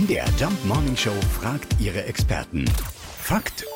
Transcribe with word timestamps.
MDR 0.00 0.24
Jump 0.38 0.64
Morning 0.64 0.96
Show 0.96 1.12
fragt 1.40 1.76
ihre 1.78 2.04
Experten. 2.04 2.64
Fakt 3.18 3.66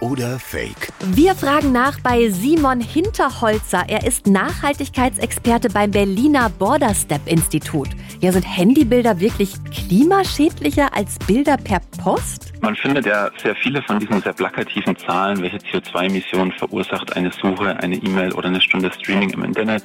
oder 0.00 0.38
Fake? 0.38 0.92
Wir 1.06 1.34
fragen 1.34 1.72
nach 1.72 1.98
bei 2.00 2.28
Simon 2.30 2.80
Hinterholzer. 2.80 3.84
Er 3.88 4.06
ist 4.06 4.28
Nachhaltigkeitsexperte 4.28 5.70
beim 5.70 5.90
Berliner 5.90 6.50
Border 6.50 6.94
Step 6.94 7.22
Institut. 7.26 7.88
Ja, 8.20 8.30
sind 8.30 8.44
Handybilder 8.44 9.18
wirklich 9.18 9.54
klimaschädlicher 9.72 10.94
als 10.94 11.18
Bilder 11.26 11.56
per 11.56 11.80
Post? 12.00 12.52
Man 12.60 12.76
findet 12.76 13.06
ja 13.06 13.30
sehr 13.42 13.56
viele 13.56 13.82
von 13.82 13.98
diesen 13.98 14.22
sehr 14.22 14.34
plakativen 14.34 14.96
Zahlen, 14.96 15.42
welche 15.42 15.56
CO2-Emissionen 15.56 16.52
verursacht 16.52 17.16
eine 17.16 17.32
Suche, 17.32 17.76
eine 17.78 17.96
E-Mail 17.96 18.32
oder 18.34 18.48
eine 18.48 18.60
Stunde 18.60 18.92
Streaming 18.92 19.30
im 19.30 19.42
Internet. 19.42 19.82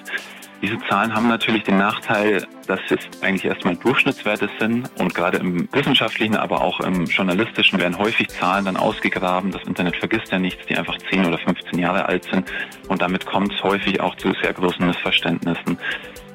Diese 0.62 0.78
Zahlen 0.90 1.14
haben 1.14 1.28
natürlich 1.28 1.64
den 1.64 1.78
Nachteil, 1.78 2.46
dass 2.68 2.80
es 2.90 3.00
eigentlich 3.22 3.46
erstmal 3.46 3.76
Durchschnittswerte 3.76 4.50
sind 4.60 4.90
und 5.00 5.16
gerade 5.16 5.38
im 5.38 5.68
wissenschaftlichen, 5.72 6.36
aber 6.36 6.62
auch 6.62 6.80
im 6.82 7.06
journalistischen 7.06 7.80
werden 7.80 7.98
häufig 7.98 8.28
Zahlen 8.30 8.66
dann 8.66 8.78
ausgegraben. 8.78 9.52
Das 9.52 9.64
Internet 9.64 9.96
vergisst 9.98 10.32
ja 10.32 10.40
nichts, 10.40 10.66
die 10.68 10.78
einfach 10.78 10.98
10 11.10 11.26
oder 11.26 11.38
15 11.38 11.80
Jahre 11.80 12.06
alt 12.06 12.26
sind 12.26 12.52
und 12.88 13.02
damit 13.02 13.26
kommt 13.26 13.54
es 13.54 13.64
häufig 13.64 14.02
auch 14.02 14.16
zu 14.16 14.34
sehr 14.42 14.54
großen 14.54 14.86
Missverständnissen. 14.86 15.78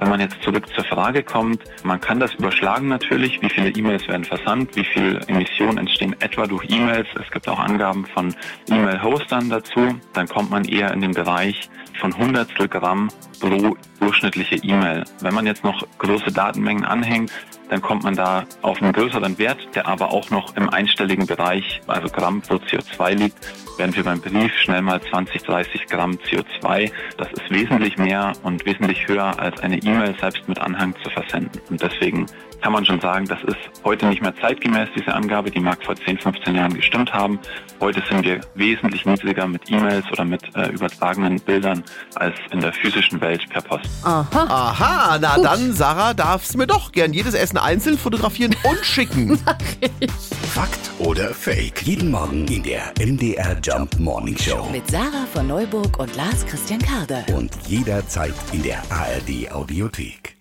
Wenn 0.03 0.11
man 0.11 0.19
jetzt 0.19 0.43
zurück 0.43 0.67
zur 0.75 0.83
Frage 0.83 1.23
kommt, 1.23 1.63
man 1.85 2.01
kann 2.01 2.19
das 2.19 2.35
überschlagen 2.35 2.89
natürlich, 2.89 3.41
wie 3.41 3.49
viele 3.49 3.69
E-Mails 3.69 4.09
werden 4.09 4.25
versandt, 4.25 4.75
wie 4.75 4.85
viele 4.85 5.21
Emissionen 5.29 5.79
entstehen 5.79 6.17
etwa 6.19 6.49
durch 6.49 6.69
E-Mails. 6.69 7.07
Es 7.21 7.31
gibt 7.31 7.47
auch 7.47 7.61
Angaben 7.61 8.05
von 8.07 8.35
E-Mail-Hostern 8.69 9.49
dazu. 9.49 9.95
Dann 10.13 10.27
kommt 10.27 10.51
man 10.51 10.65
eher 10.65 10.93
in 10.93 11.03
den 11.03 11.13
Bereich 11.13 11.71
von 12.03 12.19
Hundertstel 12.19 12.67
Gramm 12.67 13.09
pro 13.39 13.77
durchschnittliche 14.01 14.57
E-Mail. 14.57 15.05
Wenn 15.21 15.35
man 15.35 15.47
jetzt 15.47 15.63
noch 15.63 15.87
große 15.99 16.33
Datenmengen 16.33 16.85
anhängt, 16.85 17.31
dann 17.71 17.81
kommt 17.81 18.03
man 18.03 18.17
da 18.17 18.45
auf 18.61 18.83
einen 18.83 18.93
größeren 18.93 19.39
Wert, 19.39 19.69
der 19.77 19.87
aber 19.87 20.13
auch 20.13 20.29
noch 20.31 20.57
im 20.57 20.69
einstelligen 20.69 21.27
Bereich, 21.27 21.81
also 21.87 22.09
Gramm 22.09 22.43
pro 22.43 22.57
CO2 22.57 23.15
liegt, 23.15 23.39
werden 23.79 23.95
wir 23.95 24.03
beim 24.03 24.21
Brief 24.21 24.53
schnell 24.59 24.83
mal 24.83 25.01
20, 25.01 25.43
30 25.45 25.87
Gramm 25.87 26.19
CO2. 26.29 26.91
Das 27.17 27.29
ist 27.33 27.51
wesentlich 27.51 27.97
mehr 27.97 28.33
und 28.43 28.67
wesentlich 28.67 29.07
höher 29.07 29.39
als 29.39 29.61
eine 29.61 29.79
E-Mail 29.79 30.15
selbst 30.21 30.47
mit 30.49 30.59
Anhang 30.59 30.95
zu 31.03 31.11
versenden. 31.11 31.61
Und 31.71 31.81
deswegen 31.81 32.27
kann 32.63 32.73
man 32.73 32.87
schon 32.87 33.01
sagen, 33.01 33.27
das 33.27 33.43
ist 33.43 33.59
heute 33.85 34.07
nicht 34.07 34.23
mehr 34.23 34.35
zeitgemäß, 34.37 34.89
diese 34.97 35.13
Angabe. 35.13 35.51
Die 35.51 35.59
mag 35.59 35.85
vor 35.85 35.97
10, 35.97 36.19
15 36.19 36.55
Jahren 36.55 36.75
gestimmt 36.75 37.13
haben. 37.13 37.41
Heute 37.81 38.03
sind 38.09 38.25
wir 38.25 38.41
wesentlich 38.55 39.05
niedriger 39.05 39.49
mit 39.49 39.69
E-Mails 39.69 40.05
oder 40.13 40.25
mit 40.25 40.43
äh, 40.55 40.69
übertragenen 40.69 41.41
Bildern 41.41 41.83
als 42.15 42.35
in 42.51 42.61
der 42.61 42.73
physischen 42.73 43.21
Welt 43.21 43.49
per 43.49 43.63
Post. 43.63 43.89
Aha. 44.03 44.27
Aha, 44.49 45.19
na 45.21 45.37
Gut. 45.37 45.45
dann, 45.45 45.73
Sarah, 45.73 46.15
darfst 46.15 46.57
mir 46.57 46.67
doch 46.67 46.93
gern 46.93 47.13
jedes 47.13 47.35
Essen 47.35 47.59
einzeln 47.59 47.97
fotografieren 47.99 48.55
und 48.65 48.85
schicken. 48.85 49.39
Fakt 50.55 50.91
oder 50.99 51.33
Fake? 51.35 51.83
Jeden 51.83 52.11
Morgen 52.11 52.47
in 52.49 52.63
der 52.63 52.93
MDR 53.01 53.57
Jump 53.63 53.99
Morning 53.99 54.37
Show. 54.39 54.69
Mit 54.71 54.91
Sarah 54.91 55.27
von 55.33 55.47
Neuburg 55.47 55.99
und 55.99 56.15
Lars 56.17 56.45
Christian 56.47 56.81
Karde. 56.81 57.25
Und 57.35 57.51
jederzeit 57.67 58.35
in 58.53 58.63
der 58.63 58.83
ARD 58.91 59.51
Audiothek. 59.53 60.32